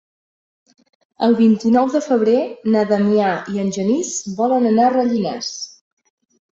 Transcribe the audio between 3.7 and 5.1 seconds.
Genís volen anar a